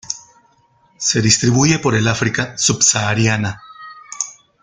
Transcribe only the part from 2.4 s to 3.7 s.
subsahariana.